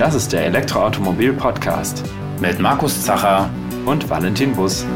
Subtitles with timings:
[0.00, 2.06] Das ist der Elektroautomobil-Podcast
[2.40, 3.50] mit Markus Zacher
[3.84, 4.86] und Valentin Bus.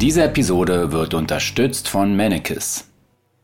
[0.00, 2.90] Diese Episode wird unterstützt von Mannekes.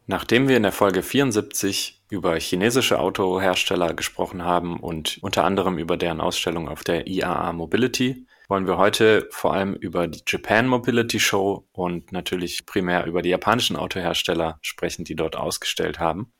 [0.09, 5.97] Nachdem wir in der Folge 74 über chinesische Autohersteller gesprochen haben und unter anderem über
[5.97, 11.21] deren Ausstellung auf der IAA Mobility, wollen wir heute vor allem über die Japan Mobility
[11.21, 16.33] Show und natürlich primär über die japanischen Autohersteller sprechen, die dort ausgestellt haben.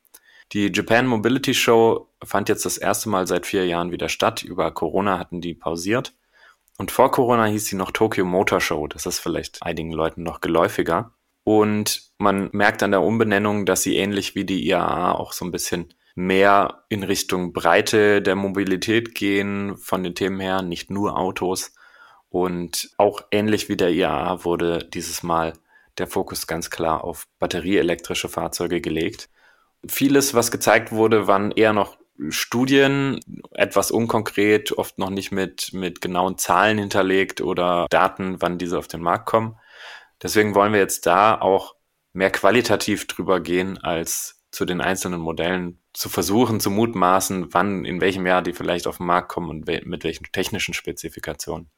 [0.53, 4.43] Die Japan Mobility Show fand jetzt das erste Mal seit vier Jahren wieder statt.
[4.43, 6.15] Über Corona hatten die pausiert.
[6.79, 8.87] Und vor Corona hieß sie noch Tokyo Motor Show.
[8.87, 11.15] Das ist vielleicht einigen Leuten noch geläufiger.
[11.43, 15.53] Und man merkt an der Umbenennung, dass sie ähnlich wie die IAA auch so ein
[15.53, 21.73] bisschen mehr in Richtung Breite der Mobilität gehen von den Themen her, nicht nur Autos.
[22.29, 25.53] Und auch ähnlich wie der IAA wurde dieses Mal
[25.99, 29.29] der Fokus ganz klar auf batterieelektrische Fahrzeuge gelegt.
[29.89, 31.97] Vieles, was gezeigt wurde, waren eher noch
[32.29, 33.21] Studien,
[33.53, 38.89] etwas unkonkret, oft noch nicht mit, mit genauen Zahlen hinterlegt oder Daten, wann diese auf
[38.89, 39.57] den Markt kommen.
[40.23, 41.77] Deswegen wollen wir jetzt da auch
[42.13, 48.01] mehr qualitativ drüber gehen, als zu den einzelnen Modellen zu versuchen, zu mutmaßen, wann, in
[48.01, 51.71] welchem Jahr die vielleicht auf den Markt kommen und mit welchen technischen Spezifikationen.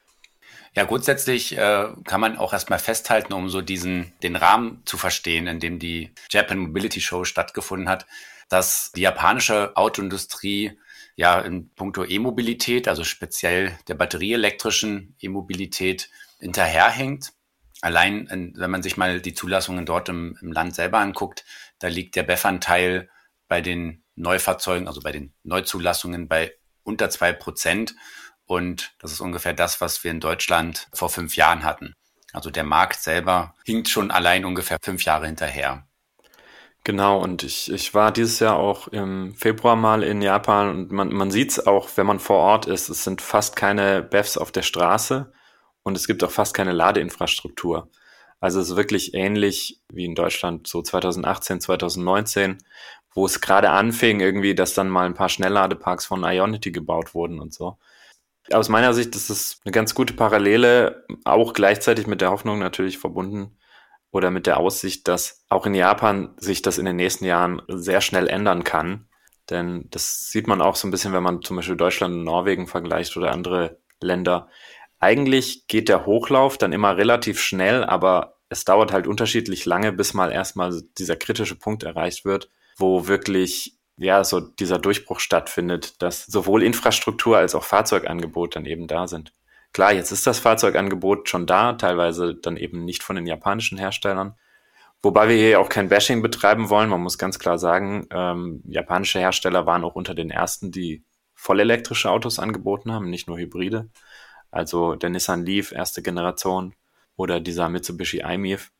[0.75, 5.47] Ja, grundsätzlich äh, kann man auch erstmal festhalten, um so diesen, den Rahmen zu verstehen,
[5.47, 8.05] in dem die Japan Mobility Show stattgefunden hat,
[8.49, 10.77] dass die japanische Autoindustrie
[11.15, 17.33] ja in puncto E-Mobilität, also speziell der batterieelektrischen E-Mobilität, hinterherhängt.
[17.81, 21.45] Allein, wenn man sich mal die Zulassungen dort im, im Land selber anguckt,
[21.79, 23.09] da liegt der BEF-Anteil
[23.47, 27.95] bei den Neufahrzeugen, also bei den Neuzulassungen bei unter zwei Prozent.
[28.49, 31.93] Und das ist ungefähr das, was wir in Deutschland vor fünf Jahren hatten.
[32.33, 35.85] Also der Markt selber hinkt schon allein ungefähr fünf Jahre hinterher.
[36.83, 41.13] Genau, und ich, ich war dieses Jahr auch im Februar mal in Japan und man,
[41.13, 44.51] man sieht es auch, wenn man vor Ort ist, es sind fast keine BEFs auf
[44.51, 45.31] der Straße
[45.83, 47.91] und es gibt auch fast keine Ladeinfrastruktur.
[48.39, 52.57] Also es ist wirklich ähnlich wie in Deutschland so 2018, 2019,
[53.13, 57.39] wo es gerade anfing irgendwie, dass dann mal ein paar Schnellladeparks von Ionity gebaut wurden
[57.39, 57.77] und so.
[58.51, 62.97] Aus meiner Sicht ist es eine ganz gute Parallele, auch gleichzeitig mit der Hoffnung natürlich
[62.97, 63.57] verbunden
[64.11, 68.01] oder mit der Aussicht, dass auch in Japan sich das in den nächsten Jahren sehr
[68.01, 69.07] schnell ändern kann.
[69.49, 72.67] Denn das sieht man auch so ein bisschen, wenn man zum Beispiel Deutschland und Norwegen
[72.67, 74.47] vergleicht oder andere Länder.
[74.99, 80.13] Eigentlich geht der Hochlauf dann immer relativ schnell, aber es dauert halt unterschiedlich lange, bis
[80.13, 86.25] mal erstmal dieser kritische Punkt erreicht wird, wo wirklich ja, so dieser Durchbruch stattfindet, dass
[86.25, 89.33] sowohl Infrastruktur als auch Fahrzeugangebot dann eben da sind.
[89.73, 94.35] Klar, jetzt ist das Fahrzeugangebot schon da, teilweise dann eben nicht von den japanischen Herstellern.
[95.01, 96.89] Wobei wir hier auch kein Bashing betreiben wollen.
[96.89, 101.03] Man muss ganz klar sagen, ähm, japanische Hersteller waren auch unter den ersten, die
[101.35, 103.89] vollelektrische Autos angeboten haben, nicht nur Hybride.
[104.51, 106.73] Also der Nissan Leaf, erste Generation,
[107.19, 108.71] oder dieser Mitsubishi iMIF.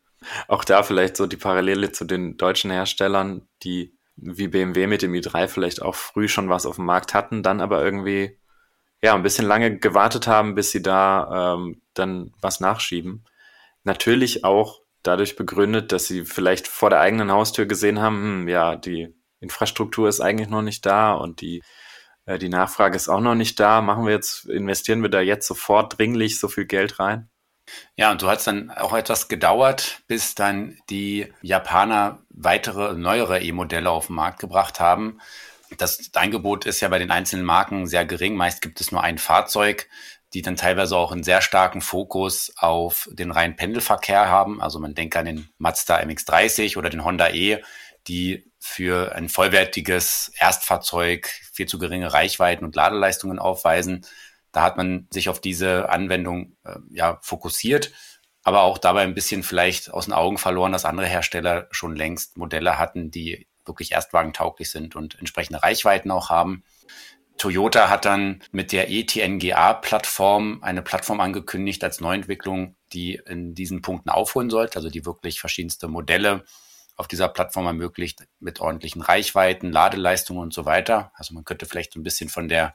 [0.47, 5.13] Auch da vielleicht so die Parallele zu den deutschen Herstellern, die wie BMW mit dem
[5.13, 8.37] i3 vielleicht auch früh schon was auf dem Markt hatten, dann aber irgendwie
[9.01, 13.25] ja ein bisschen lange gewartet haben, bis sie da ähm, dann was nachschieben.
[13.83, 18.75] Natürlich auch dadurch begründet, dass sie vielleicht vor der eigenen Haustür gesehen haben, hm, ja,
[18.75, 21.61] die Infrastruktur ist eigentlich noch nicht da und die
[22.29, 23.81] äh, die Nachfrage ist auch noch nicht da.
[23.81, 27.29] Machen wir jetzt, investieren wir da jetzt sofort dringlich so viel Geld rein?
[27.95, 33.41] Ja, und so hat es dann auch etwas gedauert, bis dann die Japaner weitere, neuere
[33.41, 35.19] E-Modelle auf den Markt gebracht haben.
[35.77, 38.35] Das Angebot ist ja bei den einzelnen Marken sehr gering.
[38.35, 39.87] Meist gibt es nur ein Fahrzeug,
[40.33, 44.61] die dann teilweise auch einen sehr starken Fokus auf den reinen Pendelverkehr haben.
[44.61, 47.61] Also man denkt an den Mazda MX30 oder den Honda E,
[48.07, 54.05] die für ein vollwertiges Erstfahrzeug viel zu geringe Reichweiten und Ladeleistungen aufweisen.
[54.51, 57.91] Da hat man sich auf diese Anwendung äh, ja fokussiert,
[58.43, 62.37] aber auch dabei ein bisschen vielleicht aus den Augen verloren, dass andere Hersteller schon längst
[62.37, 66.63] Modelle hatten, die wirklich erstwagentauglich sind und entsprechende Reichweiten auch haben.
[67.37, 74.09] Toyota hat dann mit der ETNGA-Plattform eine Plattform angekündigt als Neuentwicklung, die in diesen Punkten
[74.09, 76.43] aufholen sollte, also die wirklich verschiedenste Modelle
[76.97, 81.13] auf dieser Plattform ermöglicht mit ordentlichen Reichweiten, Ladeleistungen und so weiter.
[81.15, 82.73] Also man könnte vielleicht ein bisschen von der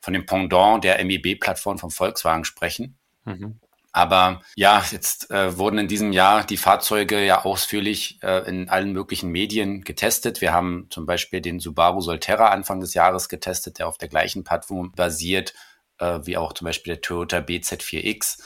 [0.00, 2.98] von dem Pendant der MEB-Plattform von Volkswagen sprechen.
[3.24, 3.60] Mhm.
[3.92, 8.92] Aber ja, jetzt äh, wurden in diesem Jahr die Fahrzeuge ja ausführlich äh, in allen
[8.92, 10.40] möglichen Medien getestet.
[10.40, 14.44] Wir haben zum Beispiel den Subaru Solterra Anfang des Jahres getestet, der auf der gleichen
[14.44, 15.54] Plattform basiert
[15.98, 18.38] äh, wie auch zum Beispiel der Toyota BZ4X.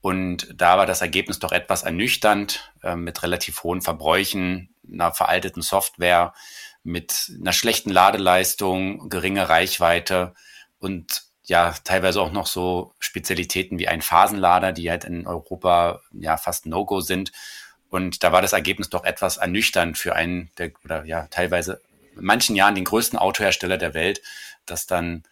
[0.00, 5.62] Und da war das Ergebnis doch etwas ernüchternd äh, mit relativ hohen Verbräuchen, einer veralteten
[5.62, 6.32] Software,
[6.82, 10.34] mit einer schlechten Ladeleistung, geringe Reichweite
[10.80, 16.36] und ja, teilweise auch noch so Spezialitäten wie ein Phasenlader, die halt in Europa ja
[16.36, 17.32] fast No-Go sind.
[17.88, 21.80] Und da war das Ergebnis doch etwas ernüchternd für einen der, oder ja, teilweise
[22.16, 24.22] in manchen Jahren den größten Autohersteller der Welt,
[24.64, 25.24] dass dann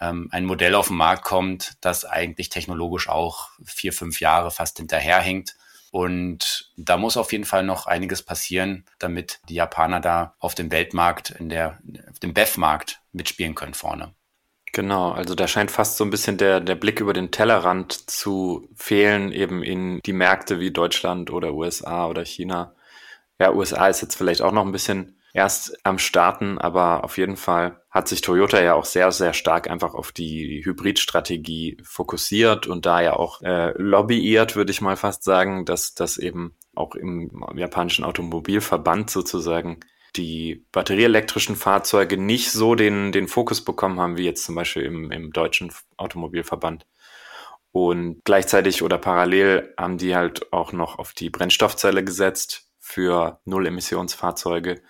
[0.00, 4.78] ähm, ein Modell auf den Markt kommt, das eigentlich technologisch auch vier, fünf Jahre fast
[4.78, 5.54] hinterherhängt.
[5.90, 10.70] Und da muss auf jeden Fall noch einiges passieren, damit die Japaner da auf dem
[10.70, 11.78] Weltmarkt, in der,
[12.10, 14.14] auf dem BEF-Markt mitspielen können vorne.
[14.72, 18.68] Genau, also da scheint fast so ein bisschen der, der Blick über den Tellerrand zu
[18.74, 22.74] fehlen, eben in die Märkte wie Deutschland oder USA oder China.
[23.38, 27.36] Ja, USA ist jetzt vielleicht auch noch ein bisschen erst am Starten, aber auf jeden
[27.36, 32.86] Fall hat sich Toyota ja auch sehr, sehr stark einfach auf die Hybridstrategie fokussiert und
[32.86, 37.44] da ja auch äh, lobbyiert, würde ich mal fast sagen, dass das eben auch im
[37.56, 39.80] japanischen Automobilverband sozusagen
[40.18, 45.10] die batterieelektrischen Fahrzeuge nicht so den, den Fokus bekommen haben, wie jetzt zum Beispiel im,
[45.10, 46.84] im deutschen Automobilverband.
[47.72, 54.82] Und gleichzeitig oder parallel haben die halt auch noch auf die Brennstoffzelle gesetzt für Null-Emissionsfahrzeuge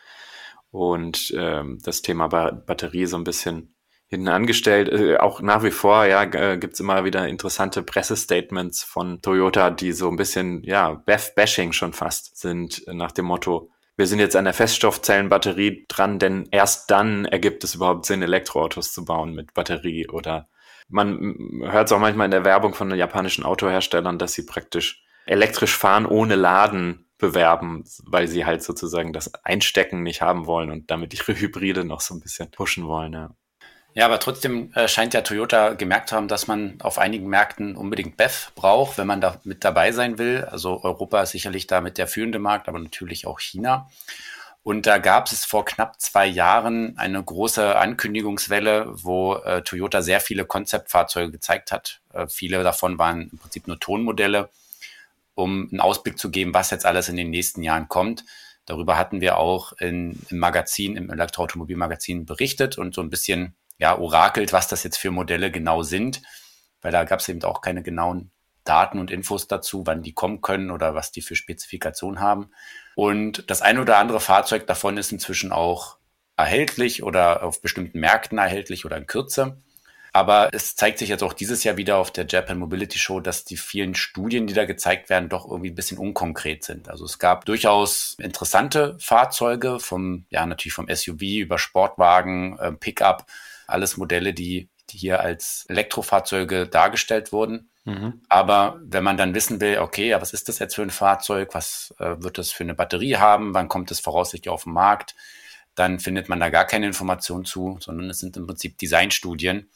[0.71, 3.75] und ähm, das Thema ba Batterie so ein bisschen
[4.07, 4.89] hinten angestellt.
[4.89, 9.93] Äh, auch nach wie vor, ja, äh, gibt's immer wieder interessante Pressestatements von Toyota, die
[9.93, 14.37] so ein bisschen, ja, Beth-Bashing schon fast sind, äh, nach dem Motto, wir sind jetzt
[14.37, 19.55] an der Feststoffzellenbatterie dran, denn erst dann ergibt es überhaupt Sinn, Elektroautos zu bauen mit
[19.55, 20.49] Batterie oder
[20.89, 25.05] man hört es auch manchmal in der Werbung von den japanischen Autoherstellern, dass sie praktisch
[25.27, 30.93] elektrisch fahren ohne Laden bewerben, weil sie halt sozusagen das Einstecken nicht haben wollen und
[30.93, 33.35] damit ihre Hybride noch so ein bisschen pushen wollen, ja.
[33.99, 38.17] Ja, aber trotzdem äh, scheint ja Toyota gemerkt haben, dass man auf einigen Märkten unbedingt
[38.17, 40.45] BEV braucht, wenn man da mit dabei sein will.
[40.45, 43.91] Also Europa ist sicherlich da mit der führende Markt, aber natürlich auch China.
[44.63, 50.21] Und da gab es vor knapp zwei Jahren eine große Ankündigungswelle, wo äh, Toyota sehr
[50.21, 52.01] viele Konzeptfahrzeuge gezeigt hat.
[52.13, 54.49] Äh, viele davon waren im Prinzip nur Tonmodelle
[55.35, 58.25] um einen Ausblick zu geben, was jetzt alles in den nächsten Jahren kommt.
[58.65, 63.99] Darüber hatten wir auch in, im Magazin, im Elektroautomobilmagazin berichtet und so ein bisschen ja,
[63.99, 66.23] orakelt, was das jetzt für Modelle genau sind,
[66.83, 68.31] weil da gab es eben auch keine genauen
[68.65, 72.51] Daten und Infos dazu, wann die kommen können oder was die für Spezifikationen haben.
[72.95, 75.97] Und das eine oder andere Fahrzeug davon ist inzwischen auch
[76.37, 79.57] erhältlich oder auf bestimmten Märkten erhältlich oder in Kürze.
[80.13, 83.45] Aber es zeigt sich jetzt auch dieses Jahr wieder auf der Japan Mobility Show, dass
[83.45, 86.89] die vielen Studien, die da gezeigt werden, doch irgendwie ein bisschen unkonkret sind.
[86.89, 93.27] Also es gab durchaus interessante Fahrzeuge vom, ja, natürlich vom SUV über Sportwagen, äh, Pickup,
[93.69, 97.71] alles Modelle, die, die hier als Elektrofahrzeuge dargestellt wurden.
[97.85, 98.23] Mhm.
[98.29, 101.51] Aber wenn man dann wissen will, okay, ja, was ist das jetzt für ein Fahrzeug?
[101.53, 103.55] Was äh, wird das für eine Batterie haben?
[103.55, 105.15] Wann kommt es voraussichtlich auf den Markt?
[105.75, 109.69] Dann findet man da gar keine Information zu, sondern es sind im Prinzip Designstudien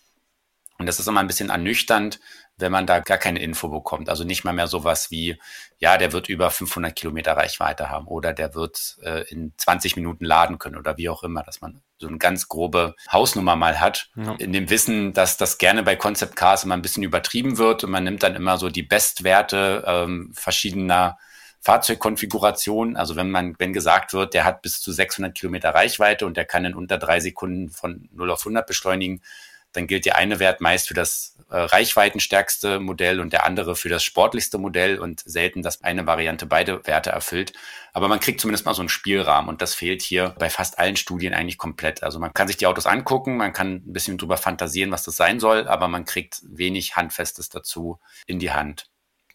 [0.82, 2.18] und das ist immer ein bisschen ernüchternd,
[2.56, 4.08] wenn man da gar keine Info bekommt.
[4.08, 5.38] Also nicht mal mehr sowas wie,
[5.78, 10.24] ja, der wird über 500 Kilometer Reichweite haben oder der wird äh, in 20 Minuten
[10.24, 14.10] laden können oder wie auch immer, dass man so eine ganz grobe Hausnummer mal hat.
[14.16, 14.34] Ja.
[14.38, 17.90] In dem Wissen, dass das gerne bei Concept Cars immer ein bisschen übertrieben wird und
[17.90, 21.18] man nimmt dann immer so die Bestwerte ähm, verschiedener
[21.60, 22.96] Fahrzeugkonfiguration.
[22.96, 26.44] Also wenn man, wenn gesagt wird, der hat bis zu 600 Kilometer Reichweite und der
[26.44, 29.22] kann in unter drei Sekunden von 0 auf 100 beschleunigen,
[29.72, 33.88] dann gilt der eine Wert meist für das äh, reichweitenstärkste Modell und der andere für
[33.88, 37.52] das sportlichste Modell und selten, dass eine Variante beide Werte erfüllt.
[37.92, 40.96] Aber man kriegt zumindest mal so einen Spielrahmen und das fehlt hier bei fast allen
[40.96, 42.02] Studien eigentlich komplett.
[42.02, 45.16] Also man kann sich die Autos angucken, man kann ein bisschen drüber fantasieren, was das
[45.16, 48.88] sein soll, aber man kriegt wenig Handfestes dazu in die Hand.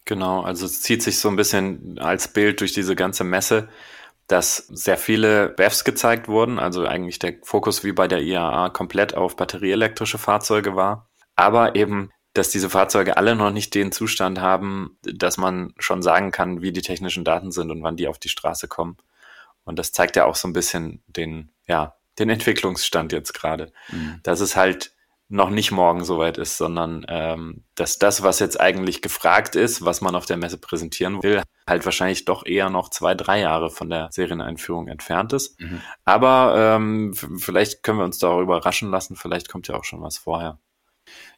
[0.04, 3.68] Genau, also es zieht sich so ein bisschen als Bild durch diese ganze Messe
[4.28, 9.14] dass sehr viele BEVs gezeigt wurden, also eigentlich der Fokus wie bei der IAA komplett
[9.14, 14.98] auf batterieelektrische Fahrzeuge war, aber eben, dass diese Fahrzeuge alle noch nicht den Zustand haben,
[15.02, 18.28] dass man schon sagen kann, wie die technischen Daten sind und wann die auf die
[18.28, 18.98] Straße kommen.
[19.64, 23.72] Und das zeigt ja auch so ein bisschen den, ja, den Entwicklungsstand jetzt gerade.
[23.90, 24.20] Mhm.
[24.22, 24.92] Dass es halt
[25.30, 30.00] noch nicht morgen soweit ist, sondern ähm, dass das, was jetzt eigentlich gefragt ist, was
[30.00, 33.90] man auf der Messe präsentieren will, halt wahrscheinlich doch eher noch zwei, drei Jahre von
[33.90, 35.60] der Serieneinführung entfernt ist.
[35.60, 35.82] Mhm.
[36.04, 40.00] Aber ähm, vielleicht können wir uns da auch überraschen lassen, vielleicht kommt ja auch schon
[40.00, 40.58] was vorher.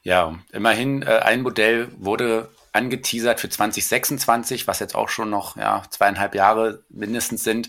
[0.02, 5.82] Ja, immerhin, äh, ein Modell wurde angeteasert für 2026, was jetzt auch schon noch ja,
[5.90, 7.68] zweieinhalb Jahre mindestens sind.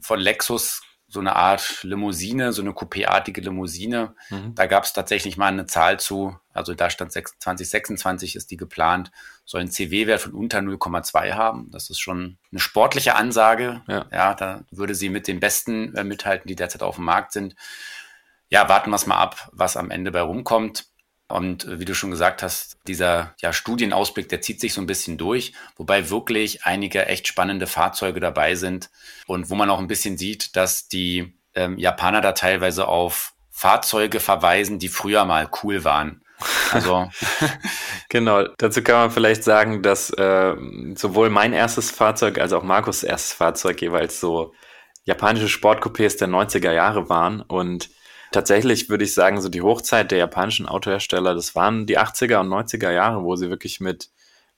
[0.00, 4.14] Von Lexus so eine Art Limousine, so eine Coupé-artige Limousine.
[4.30, 4.54] Mhm.
[4.54, 9.10] Da gab es tatsächlich mal eine Zahl zu, also da stand 2026 ist die geplant,
[9.44, 11.68] soll einen CW-Wert von unter 0,2 haben.
[11.72, 13.82] Das ist schon eine sportliche Ansage.
[13.88, 14.06] Ja.
[14.12, 17.56] ja, da würde sie mit den Besten äh, mithalten, die derzeit auf dem Markt sind.
[18.48, 20.89] Ja, warten wir es mal ab, was am Ende bei rumkommt.
[21.30, 24.86] Und äh, wie du schon gesagt hast, dieser ja, Studienausblick, der zieht sich so ein
[24.86, 28.90] bisschen durch, wobei wirklich einige echt spannende Fahrzeuge dabei sind
[29.26, 34.20] und wo man auch ein bisschen sieht, dass die ähm, Japaner da teilweise auf Fahrzeuge
[34.20, 36.22] verweisen, die früher mal cool waren.
[36.72, 37.10] Also
[38.08, 40.54] genau, dazu kann man vielleicht sagen, dass äh,
[40.94, 44.54] sowohl mein erstes Fahrzeug als auch Markus erstes Fahrzeug jeweils so
[45.04, 47.90] japanische Sportcoupés der 90er Jahre waren und
[48.32, 52.48] Tatsächlich würde ich sagen, so die Hochzeit der japanischen Autohersteller, das waren die 80er und
[52.48, 54.10] 90er Jahre, wo sie wirklich mit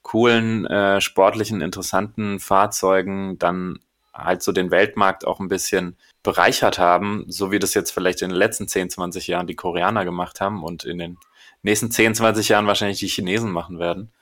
[0.02, 3.78] coolen, äh, sportlichen, interessanten Fahrzeugen dann
[4.12, 8.28] halt so den Weltmarkt auch ein bisschen bereichert haben, so wie das jetzt vielleicht in
[8.28, 11.18] den letzten 10, 20 Jahren die Koreaner gemacht haben und in den
[11.62, 14.12] nächsten 10, 20 Jahren wahrscheinlich die Chinesen machen werden.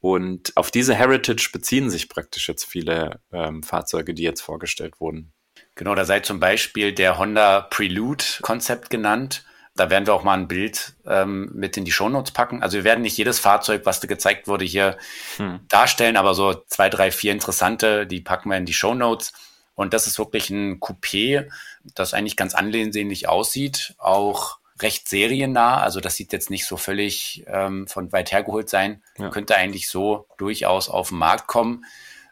[0.00, 5.32] Und auf diese Heritage beziehen sich praktisch jetzt viele ähm, Fahrzeuge, die jetzt vorgestellt wurden.
[5.74, 9.44] Genau, da sei zum Beispiel der Honda Prelude-Konzept genannt.
[9.76, 12.62] Da werden wir auch mal ein Bild ähm, mit in die Shownotes packen.
[12.62, 14.98] Also wir werden nicht jedes Fahrzeug, was da gezeigt wurde, hier
[15.36, 15.60] hm.
[15.68, 19.32] darstellen, aber so zwei, drei, vier interessante, die packen wir in die Shownotes.
[19.76, 21.48] Und das ist wirklich ein Coupé,
[21.94, 25.80] das eigentlich ganz ansehnlich aussieht, auch recht seriennah.
[25.80, 29.02] Also das sieht jetzt nicht so völlig ähm, von weit hergeholt sein.
[29.18, 29.28] Ja.
[29.30, 31.84] Könnte eigentlich so durchaus auf den Markt kommen.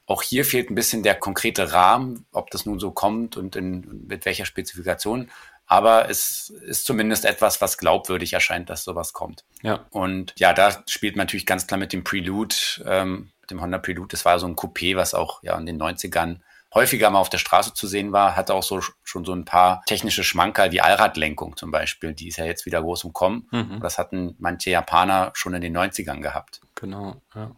[0.07, 4.07] Auch hier fehlt ein bisschen der konkrete Rahmen, ob das nun so kommt und in,
[4.07, 5.31] mit welcher Spezifikation.
[5.67, 9.45] Aber es ist zumindest etwas, was glaubwürdig erscheint, dass sowas kommt.
[9.63, 9.85] Ja.
[9.91, 14.09] Und ja, da spielt man natürlich ganz klar mit dem Prelude, ähm, dem Honda Prelude.
[14.13, 16.39] Das war so ein Coupé, was auch ja in den 90ern
[16.77, 19.83] häufiger mal auf der Straße zu sehen war, hatte auch so schon so ein paar
[19.87, 22.13] technische Schmankerl wie Allradlenkung zum Beispiel.
[22.13, 23.49] Die ist ja jetzt wieder groß im Kommen.
[23.51, 23.81] Mhm.
[23.81, 26.61] Das hatten manche Japaner schon in den 90ern gehabt.
[26.75, 27.51] Genau, ja.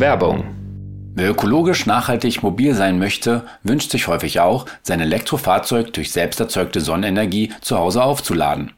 [0.00, 0.44] Werbung.
[1.14, 6.80] Wer ökologisch nachhaltig mobil sein möchte, wünscht sich häufig auch, sein Elektrofahrzeug durch selbst erzeugte
[6.80, 8.72] Sonnenenergie zu Hause aufzuladen.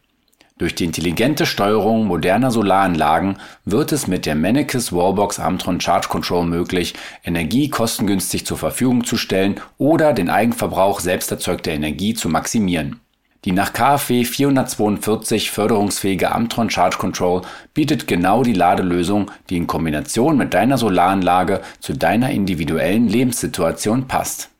[0.58, 6.44] Durch die intelligente Steuerung moderner Solaranlagen wird es mit der Mennekes Wallbox Amtron Charge Control
[6.44, 13.00] möglich, Energie kostengünstig zur Verfügung zu stellen oder den Eigenverbrauch selbst erzeugter Energie zu maximieren.
[13.44, 17.42] Die nach KfW 442 förderungsfähige Amtron Charge Control
[17.74, 24.50] bietet genau die Ladelösung, die in Kombination mit deiner Solaranlage zu deiner individuellen Lebenssituation passt.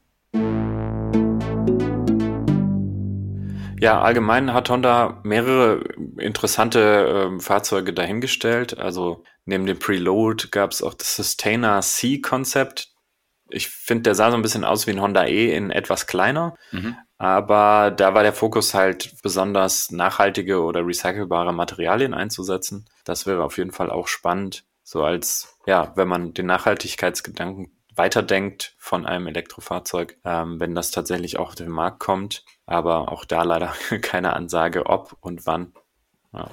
[3.81, 5.85] Ja, allgemein hat Honda mehrere
[6.19, 8.79] interessante äh, Fahrzeuge dahingestellt.
[8.79, 12.89] Also neben dem Preload gab es auch das Sustainer C-Konzept.
[13.49, 16.57] Ich finde, der sah so ein bisschen aus wie ein Honda E in etwas kleiner.
[16.73, 16.97] Mhm.
[17.23, 22.85] Aber da war der Fokus halt besonders nachhaltige oder recycelbare Materialien einzusetzen.
[23.05, 28.75] Das wäre auf jeden Fall auch spannend, so als, ja, wenn man den Nachhaltigkeitsgedanken weiterdenkt
[28.77, 32.45] von einem Elektrofahrzeug, ähm, wenn das tatsächlich auch auf den Markt kommt.
[32.67, 35.75] Aber auch da leider keine Ansage, ob und wann.
[36.33, 36.51] Ja.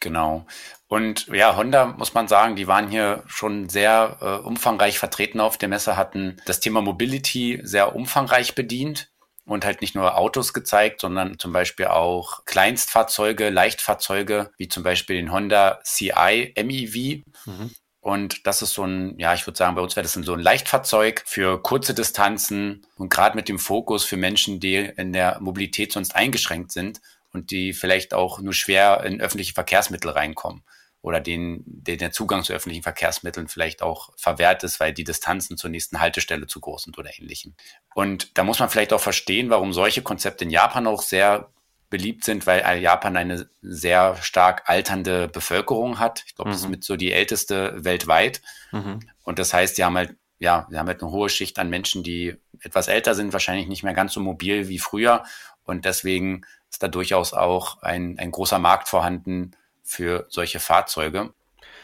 [0.00, 0.44] Genau.
[0.88, 5.56] Und ja, Honda muss man sagen, die waren hier schon sehr äh, umfangreich vertreten auf
[5.56, 9.08] der Messe, hatten das Thema Mobility sehr umfangreich bedient
[9.50, 15.16] und halt nicht nur Autos gezeigt, sondern zum Beispiel auch Kleinstfahrzeuge, Leichtfahrzeuge, wie zum Beispiel
[15.16, 17.24] den Honda CI MEV.
[17.46, 17.70] Mhm.
[17.98, 20.38] Und das ist so ein, ja, ich würde sagen, bei uns wäre das so ein
[20.38, 25.92] Leichtfahrzeug für kurze Distanzen und gerade mit dem Fokus für Menschen, die in der Mobilität
[25.92, 27.00] sonst eingeschränkt sind
[27.32, 30.62] und die vielleicht auch nur schwer in öffentliche Verkehrsmittel reinkommen
[31.02, 35.56] oder den, den der Zugang zu öffentlichen Verkehrsmitteln vielleicht auch verwehrt ist, weil die Distanzen
[35.56, 37.54] zur nächsten Haltestelle zu groß sind oder ähnlichem.
[37.94, 41.50] Und da muss man vielleicht auch verstehen, warum solche Konzepte in Japan auch sehr
[41.88, 46.22] beliebt sind, weil Japan eine sehr stark alternde Bevölkerung hat.
[46.26, 46.52] Ich glaube, mhm.
[46.52, 46.72] das ist mhm.
[46.72, 48.42] mit so die älteste weltweit.
[48.70, 49.00] Mhm.
[49.24, 52.02] Und das heißt, die haben halt, ja, sie haben halt eine hohe Schicht an Menschen,
[52.02, 55.24] die etwas älter sind, wahrscheinlich nicht mehr ganz so mobil wie früher.
[55.64, 59.52] Und deswegen ist da durchaus auch ein, ein großer Markt vorhanden,
[59.90, 61.30] für solche Fahrzeuge.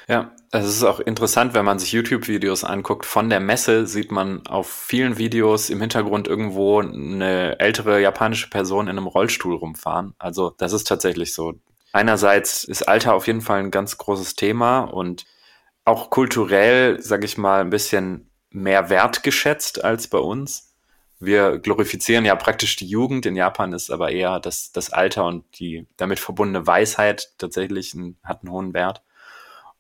[0.09, 3.05] Ja, es ist auch interessant, wenn man sich YouTube-Videos anguckt.
[3.05, 8.87] Von der Messe sieht man auf vielen Videos im Hintergrund irgendwo eine ältere japanische Person
[8.87, 10.15] in einem Rollstuhl rumfahren.
[10.19, 11.55] Also das ist tatsächlich so.
[11.93, 15.25] Einerseits ist Alter auf jeden Fall ein ganz großes Thema und
[15.85, 20.76] auch kulturell, sage ich mal, ein bisschen mehr wertgeschätzt als bei uns
[21.19, 23.27] wir glorifizieren ja praktisch die Jugend.
[23.27, 28.19] In Japan ist aber eher das, das Alter und die damit verbundene Weisheit tatsächlich ein,
[28.23, 29.03] hat einen hohen Wert.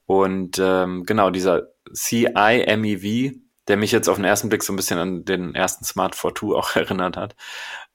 [0.06, 3.34] Und ähm, genau, dieser CI-MEV,
[3.68, 6.56] der mich jetzt auf den ersten Blick so ein bisschen an den ersten Smart 42
[6.56, 7.36] auch erinnert hat.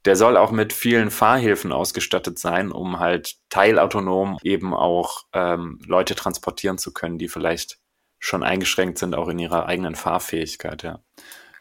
[0.06, 6.16] Der soll auch mit vielen Fahrhilfen ausgestattet sein, um halt teilautonom eben auch ähm, Leute
[6.16, 7.80] transportieren zu können, die vielleicht
[8.20, 11.00] schon eingeschränkt sind, auch in ihrer eigenen Fahrfähigkeit, ja.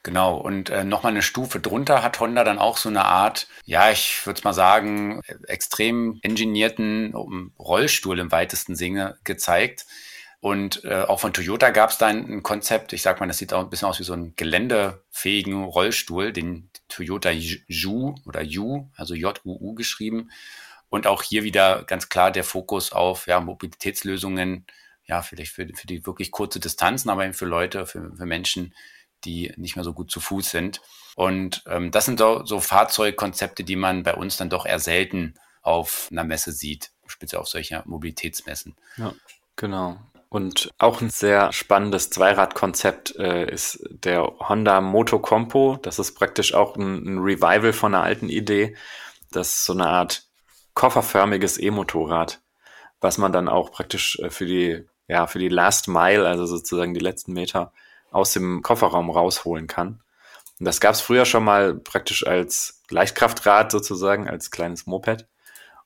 [0.03, 3.91] Genau, und äh, nochmal eine Stufe drunter hat Honda dann auch so eine Art, ja,
[3.91, 7.15] ich würde mal sagen, extrem engineerten
[7.59, 9.85] Rollstuhl im weitesten Sinne gezeigt.
[10.41, 13.37] Und äh, auch von Toyota gab es da ein, ein, Konzept, ich sag mal, das
[13.37, 18.89] sieht auch ein bisschen aus wie so ein geländefähigen Rollstuhl, den Toyota Ju oder Ju,
[18.97, 20.31] also J-U-U geschrieben.
[20.89, 24.65] Und auch hier wieder ganz klar der Fokus auf ja, Mobilitätslösungen,
[25.05, 28.75] ja, vielleicht für, für die wirklich kurze Distanzen, aber eben für Leute, für, für Menschen,
[29.25, 30.81] die nicht mehr so gut zu Fuß sind.
[31.17, 35.35] Und ähm, das sind so, so Fahrzeugkonzepte, die man bei uns dann doch eher selten
[35.63, 38.77] auf einer Messe sieht, speziell auf solcher Mobilitätsmessen.
[38.97, 39.13] Ja,
[39.57, 39.99] genau.
[40.31, 45.77] Und auch ein sehr spannendes Zweiradkonzept äh, ist der Honda Moto Compo.
[45.83, 48.77] Das ist praktisch auch ein, ein Revival von einer alten Idee.
[49.33, 50.23] Das ist so eine Art
[50.75, 52.41] kofferförmiges E-Motorrad,
[53.01, 56.95] was man dann auch praktisch äh, für die, ja, für die Last Mile, also sozusagen
[56.95, 57.73] die letzten Meter,
[58.11, 60.03] aus dem Kofferraum rausholen kann.
[60.59, 65.27] Und das gab es früher schon mal praktisch als Leichtkraftrad sozusagen, als kleines Moped.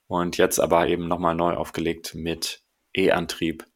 [0.07, 2.63] Und jetzt aber eben nochmal neu aufgelegt mit
[2.93, 3.67] E-Antrieb.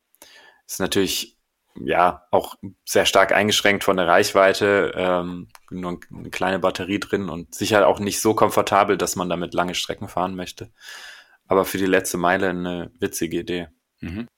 [0.67, 1.38] Ist natürlich
[1.81, 7.55] ja auch sehr stark eingeschränkt von der Reichweite, ähm, nur eine kleine Batterie drin und
[7.55, 10.71] sicher auch nicht so komfortabel, dass man damit lange Strecken fahren möchte.
[11.47, 13.69] Aber für die letzte Meile eine witzige Idee.
[14.00, 14.28] Mhm.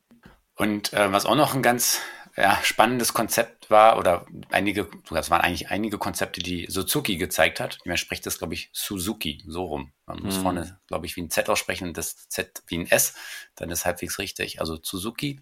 [0.56, 2.00] Und äh, was auch noch ein ganz
[2.36, 7.78] ja, spannendes Konzept war, oder einige, das waren eigentlich einige Konzepte, die Suzuki gezeigt hat.
[7.84, 9.92] Man spricht das, glaube ich, Suzuki, so rum.
[10.06, 10.42] Man muss mhm.
[10.42, 13.14] vorne, glaube ich, wie ein Z aussprechen und das Z wie ein S,
[13.56, 14.60] dann ist halbwegs richtig.
[14.60, 15.40] Also Suzuki.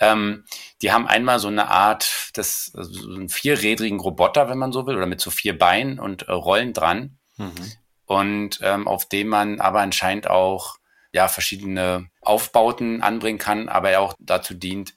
[0.00, 0.44] Ähm,
[0.82, 4.86] die haben einmal so eine Art, das, also so einen vierrädrigen Roboter, wenn man so
[4.86, 7.18] will, oder mit so vier Beinen und äh, Rollen dran.
[7.36, 7.72] Mhm.
[8.06, 10.76] Und ähm, auf dem man aber anscheinend auch
[11.12, 14.94] ja verschiedene Aufbauten anbringen kann, aber er auch dazu dient,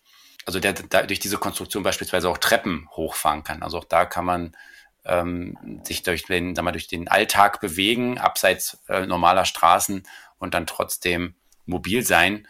[0.47, 3.61] also der, der durch diese Konstruktion beispielsweise auch Treppen hochfahren kann.
[3.61, 4.55] Also auch da kann man
[5.03, 10.03] ähm, sich durch den, sag mal, durch den Alltag bewegen, abseits äh, normaler Straßen
[10.39, 12.47] und dann trotzdem mobil sein.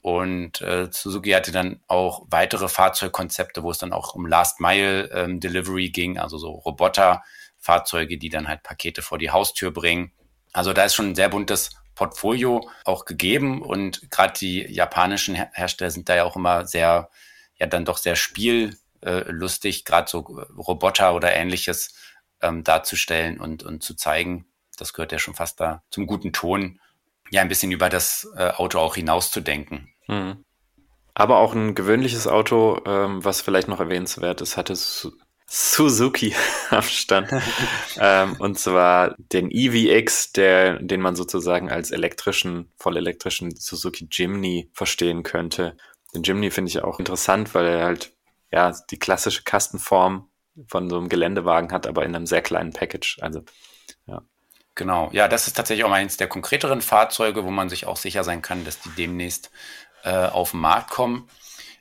[0.00, 5.10] Und äh, Suzuki hatte dann auch weitere Fahrzeugkonzepte, wo es dann auch um Last Mile
[5.12, 10.10] ähm, Delivery ging, also so Roboterfahrzeuge, die dann halt Pakete vor die Haustür bringen.
[10.54, 15.90] Also da ist schon ein sehr buntes Portfolio auch gegeben und gerade die japanischen Hersteller
[15.90, 17.10] sind da ja auch immer sehr
[17.58, 21.94] ja dann doch sehr spiellustig, gerade so Roboter oder ähnliches
[22.40, 24.46] ähm, darzustellen und, und zu zeigen.
[24.76, 26.80] Das gehört ja schon fast da zum guten Ton,
[27.30, 29.88] ja ein bisschen über das äh, Auto auch hinauszudenken.
[30.06, 30.44] Mhm.
[31.14, 34.76] Aber auch ein gewöhnliches Auto, ähm, was vielleicht noch erwähnenswert ist, hatte
[35.46, 36.34] Suzuki
[36.70, 37.30] am Stand.
[37.98, 44.70] ähm, und zwar den EVX, der, den man sozusagen als elektrischen, voll elektrischen Suzuki Jimny
[44.72, 45.76] verstehen könnte.
[46.14, 48.12] Den Jimny finde ich auch interessant, weil er halt
[48.50, 50.28] ja die klassische Kastenform
[50.66, 53.18] von so einem Geländewagen hat, aber in einem sehr kleinen Package.
[53.20, 53.44] Also
[54.06, 54.22] ja.
[54.74, 58.24] Genau, ja, das ist tatsächlich auch eins der konkreteren Fahrzeuge, wo man sich auch sicher
[58.24, 59.50] sein kann, dass die demnächst
[60.02, 61.28] äh, auf den Markt kommen.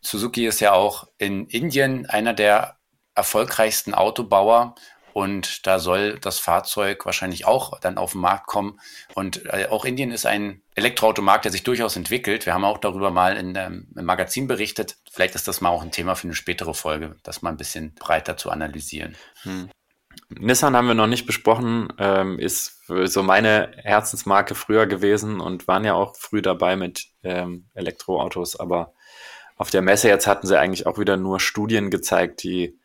[0.01, 2.78] Suzuki ist ja auch in Indien einer der
[3.15, 4.75] erfolgreichsten Autobauer
[5.15, 8.82] und da soll das Fahrzeug wahrscheinlich auch dann auf den Markt kommen.
[9.13, 12.45] Und äh, auch Indien ist ein Elektroautomarkt, der sich durchaus entwickelt.
[12.45, 14.97] Wir haben auch darüber mal in, ähm, im Magazin berichtet.
[15.10, 17.95] Vielleicht ist das mal auch ein Thema für eine spätere Folge, das mal ein bisschen
[17.95, 19.15] breiter zu analysieren.
[19.43, 19.69] Hm.
[20.28, 25.86] Nissan haben wir noch nicht besprochen, ähm, ist so meine Herzensmarke früher gewesen und waren
[25.86, 28.93] ja auch früh dabei mit ähm, Elektroautos, aber
[29.56, 32.78] auf der Messe jetzt hatten sie eigentlich auch wieder nur Studien gezeigt, die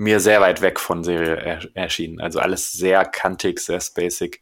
[0.00, 2.22] mir sehr weit weg von Serie er erschienen.
[2.22, 4.40] Also alles sehr kantig, sehr spacig.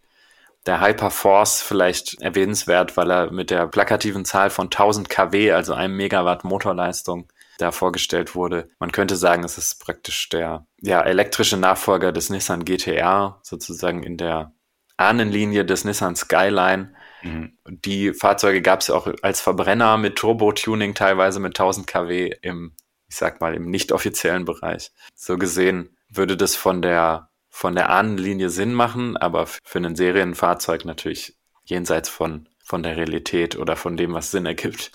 [0.66, 5.96] Der Hyperforce vielleicht erwähnenswert, weil er mit der plakativen Zahl von 1000 kW, also einem
[5.96, 7.26] Megawatt Motorleistung,
[7.58, 8.68] da vorgestellt wurde.
[8.78, 14.16] Man könnte sagen, es ist praktisch der ja, elektrische Nachfolger des Nissan GTR, sozusagen in
[14.16, 14.52] der
[14.96, 16.94] Ahnenlinie des Nissan Skyline.
[17.22, 17.58] Mhm.
[17.66, 22.74] Die Fahrzeuge gab es auch als Verbrenner mit Turbo-Tuning, teilweise mit 1000 kW im
[23.08, 24.92] ich sag mal, im nicht offiziellen Bereich.
[25.14, 30.84] So gesehen würde das von der, von der Ahnenlinie Sinn machen, aber für ein Serienfahrzeug
[30.84, 34.92] natürlich jenseits von, von der Realität oder von dem, was Sinn ergibt.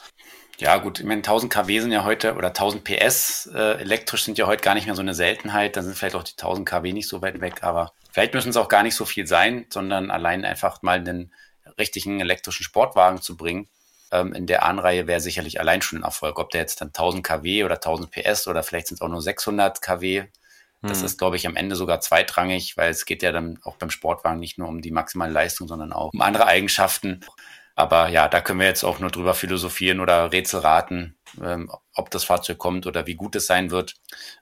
[0.60, 4.38] Ja, gut, ich meine, 1000 kW sind ja heute oder 1000 PS äh, elektrisch sind
[4.38, 5.76] ja heute gar nicht mehr so eine Seltenheit.
[5.76, 8.58] Dann sind vielleicht auch die 1000 kW nicht so weit weg, aber vielleicht müssen es
[8.58, 11.34] auch gar nicht so viel sein, sondern allein einfach mal einen
[11.80, 13.68] richtigen elektrischen Sportwagen zu bringen
[14.14, 16.40] ähm, in der Anreihe wäre sicherlich allein schon ein Erfolg.
[16.40, 19.22] Ob der jetzt dann 1000 kW oder 1000 PS oder vielleicht sind es auch nur
[19.22, 20.26] 600 kW
[20.82, 21.06] Das hm.
[21.06, 24.40] ist, glaube ich, am Ende sogar zweitrangig, weil es geht ja dann auch beim Sportwagen
[24.40, 27.22] nicht nur um die maximale Leistung, sondern auch um andere Eigenschaften.
[27.76, 32.12] Aber ja, da können wir jetzt auch nur drüber philosophieren oder Rätsel raten, ähm, ob
[32.12, 33.96] das Fahrzeug kommt oder wie gut es sein wird.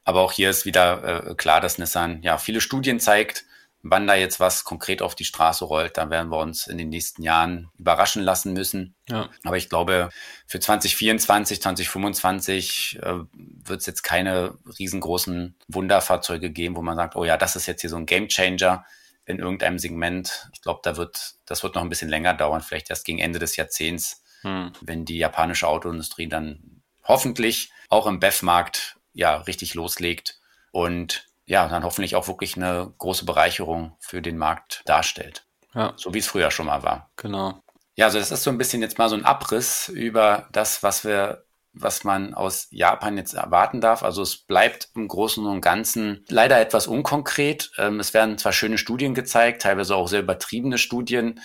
[0.04, 3.46] Aber auch hier ist wieder äh, klar, dass Nissan ja viele Studien zeigt,
[3.84, 6.90] Wann da jetzt was konkret auf die Straße rollt, da werden wir uns in den
[6.90, 8.96] nächsten Jahren überraschen lassen müssen.
[9.10, 9.30] Ja.
[9.44, 10.10] Aber ich glaube,
[10.46, 17.26] für 2024, 2025 äh, wird es jetzt keine riesengroßen Wunderfahrzeuge geben, wo man sagt, oh
[17.26, 18.86] ja, das ist jetzt hier so ein Gamechanger
[19.26, 20.50] in irgendeinem Segment.
[20.54, 23.40] Ich glaube, da wird, das wird noch ein bisschen länger dauern, vielleicht erst gegen Ende
[23.40, 24.74] des Jahrzehnts, hm.
[24.82, 30.40] wenn die japanische Autoindustrie dann hoffentlich auch im BEF-Markt ja richtig loslegt
[30.72, 35.46] und ja, dann hoffentlich auch wirklich eine große Bereicherung für den Markt darstellt.
[35.76, 35.92] Ja.
[35.98, 37.12] So wie es früher schon mal war.
[37.18, 37.62] Genau.
[37.96, 41.04] Ja, also das ist so ein bisschen jetzt mal so ein Abriss über das, was
[41.04, 44.02] wir, was man aus Japan jetzt erwarten darf.
[44.02, 47.74] Also es bleibt im Großen und Ganzen leider etwas unkonkret.
[47.78, 51.42] Ähm, es werden zwar schöne Studien gezeigt, teilweise auch sehr übertriebene Studien,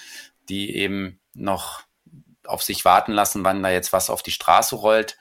[0.49, 1.83] die eben noch
[2.45, 5.19] auf sich warten lassen, wann da jetzt was auf die Straße rollt.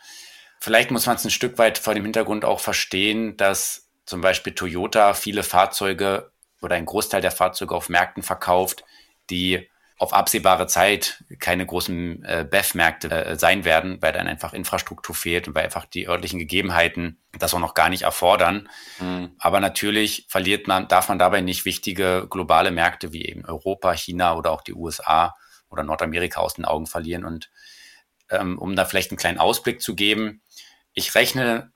[0.60, 4.54] Vielleicht muss man es ein Stück weit vor dem Hintergrund auch verstehen, dass zum Beispiel
[4.54, 8.84] Toyota viele Fahrzeuge oder ein Großteil der Fahrzeuge auf Märkten verkauft,
[9.30, 15.16] die auf absehbare Zeit keine großen äh, BEF-Märkte äh, sein werden, weil dann einfach Infrastruktur
[15.16, 18.68] fehlt und weil einfach die örtlichen Gegebenheiten das auch noch gar nicht erfordern.
[19.00, 19.32] Mhm.
[19.40, 24.36] Aber natürlich verliert man, darf man dabei nicht wichtige globale Märkte wie eben Europa, China
[24.36, 25.34] oder auch die USA
[25.70, 27.24] oder Nordamerika aus den Augen verlieren.
[27.24, 27.50] Und
[28.30, 30.42] ähm, um da vielleicht einen kleinen Ausblick zu geben,
[30.94, 31.72] ich rechne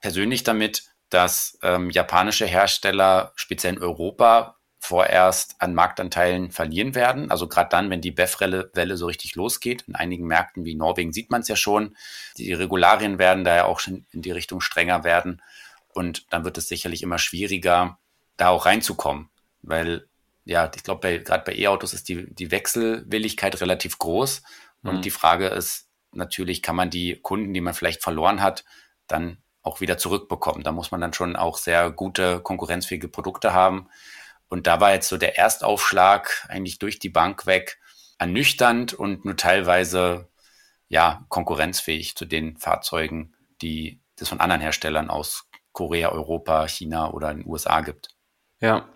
[0.00, 7.30] persönlich damit, dass ähm, japanische Hersteller, speziell in Europa, vorerst an Marktanteilen verlieren werden.
[7.30, 9.82] Also gerade dann, wenn die BEF-Welle so richtig losgeht.
[9.82, 11.96] In einigen Märkten wie Norwegen sieht man es ja schon.
[12.36, 15.40] Die Regularien werden da ja auch schon in die Richtung strenger werden.
[15.94, 17.98] Und dann wird es sicherlich immer schwieriger,
[18.36, 19.28] da auch reinzukommen.
[19.60, 20.08] Weil,
[20.44, 24.42] ja, ich glaube, gerade bei E-Autos ist die, die Wechselwilligkeit relativ groß.
[24.82, 25.02] Und mhm.
[25.02, 28.64] die Frage ist natürlich, kann man die Kunden, die man vielleicht verloren hat,
[29.06, 30.64] dann auch wieder zurückbekommen.
[30.64, 33.88] Da muss man dann schon auch sehr gute, konkurrenzfähige Produkte haben.
[34.48, 37.80] Und da war jetzt so der Erstaufschlag eigentlich durch die Bank weg
[38.18, 40.28] ernüchternd und nur teilweise
[40.88, 47.32] ja konkurrenzfähig zu den Fahrzeugen, die es von anderen Herstellern aus Korea, Europa, China oder
[47.32, 48.10] den USA gibt.
[48.60, 48.88] Ja,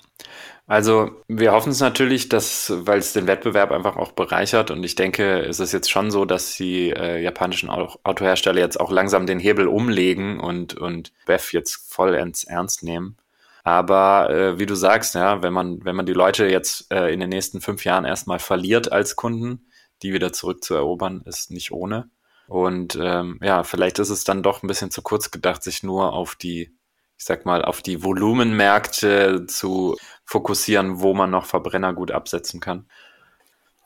[0.66, 4.96] also wir hoffen es natürlich, dass, weil es den Wettbewerb einfach auch bereichert und ich
[4.96, 9.38] denke, es ist jetzt schon so, dass die äh, japanischen Autohersteller jetzt auch langsam den
[9.38, 13.16] Hebel umlegen und, und BEF jetzt vollends ernst nehmen.
[13.62, 17.20] Aber äh, wie du sagst, ja, wenn man, wenn man die Leute jetzt äh, in
[17.20, 19.66] den nächsten fünf Jahren erstmal verliert als Kunden,
[20.02, 22.10] die wieder zurückzuerobern, ist nicht ohne.
[22.48, 26.12] Und ähm, ja, vielleicht ist es dann doch ein bisschen zu kurz gedacht, sich nur
[26.12, 26.75] auf die
[27.18, 32.86] ich sag mal, auf die Volumenmärkte zu fokussieren, wo man noch Verbrenner gut absetzen kann.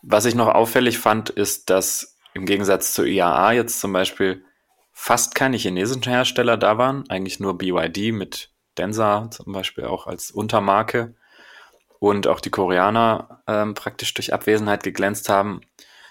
[0.02, 4.44] Was ich noch auffällig fand, ist, dass im Gegensatz zu IAA jetzt zum Beispiel
[4.92, 10.30] fast keine chinesischen Hersteller da waren, eigentlich nur BYD mit Densa zum Beispiel auch als
[10.30, 11.14] Untermarke
[11.98, 15.60] und auch die Koreaner ähm, praktisch durch Abwesenheit geglänzt haben.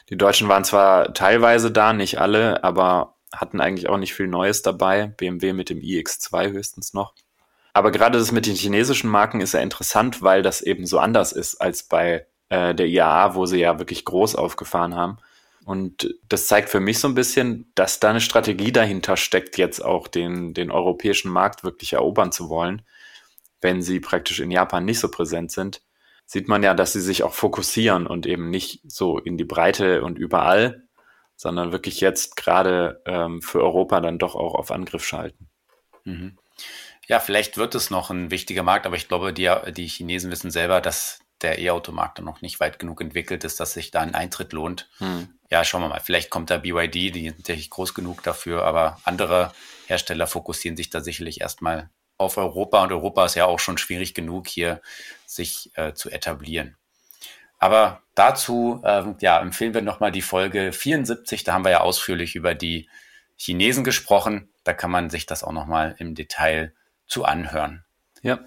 [0.10, 4.62] Die Deutschen waren zwar teilweise da, nicht alle, aber hatten eigentlich auch nicht viel Neues
[4.62, 5.08] dabei.
[5.08, 7.14] BMW mit dem iX2 höchstens noch.
[7.74, 11.32] Aber gerade das mit den chinesischen Marken ist ja interessant, weil das eben so anders
[11.32, 15.18] ist als bei äh, der IAA, wo sie ja wirklich groß aufgefahren haben.
[15.66, 19.84] Und das zeigt für mich so ein bisschen, dass da eine Strategie dahinter steckt, jetzt
[19.86, 22.82] auch den, den europäischen Markt wirklich erobern zu wollen.
[23.62, 25.82] Wenn sie praktisch in Japan nicht so präsent sind,
[26.26, 30.04] sieht man ja, dass sie sich auch fokussieren und eben nicht so in die Breite
[30.04, 30.84] und überall,
[31.40, 35.50] sondern wirklich jetzt gerade ähm, für Europa dann doch auch auf Angriff schalten.
[36.04, 36.38] Mhm.
[37.08, 40.52] Ja, vielleicht wird es noch ein wichtiger Markt, aber ich glaube, die, die Chinesen wissen
[40.52, 44.16] selber, dass der E-Automarkt dann noch nicht weit genug entwickelt ist, dass sich da ein
[44.16, 44.90] Eintritt lohnt.
[44.98, 45.30] Hm.
[45.50, 46.02] Ja, schauen wir mal.
[46.02, 49.54] Vielleicht kommt da BYD, die sind natürlich groß genug dafür, aber andere
[49.88, 54.14] Hersteller fokussieren sich da sicherlich erstmal auf Europa und Europa ist ja auch schon schwierig
[54.14, 54.82] genug, hier
[55.26, 56.76] sich äh, zu etablieren.
[57.60, 61.44] Aber dazu äh, ja, empfehlen wir nochmal die Folge 74.
[61.44, 62.90] Da haben wir ja ausführlich über die
[63.36, 64.50] Chinesen gesprochen.
[64.64, 66.74] Da kann man sich das auch nochmal im Detail
[67.06, 67.84] zu anhören.
[68.22, 68.40] Ja.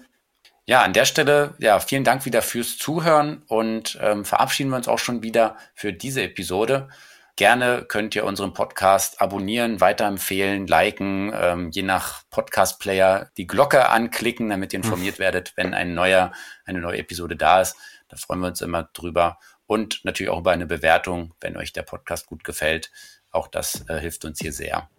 [0.65, 4.87] Ja, an der Stelle, ja, vielen Dank wieder fürs Zuhören und ähm, verabschieden wir uns
[4.87, 6.87] auch schon wieder für diese Episode.
[7.35, 14.49] Gerne könnt ihr unseren Podcast abonnieren, weiterempfehlen, liken, ähm, je nach Podcast-Player die Glocke anklicken,
[14.49, 16.31] damit ihr informiert werdet, wenn ein neuer,
[16.63, 17.75] eine neue Episode da ist.
[18.13, 19.39] Da freuen wir uns immer drüber.
[19.65, 22.91] Und natürlich auch über eine Bewertung, wenn euch der Podcast gut gefällt.
[23.31, 24.89] Auch das äh, hilft uns hier sehr.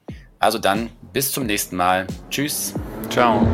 [0.41, 2.09] Also dann bis zum nächsten Mal.
[2.29, 2.75] Tschüss.
[3.09, 3.47] Ciao.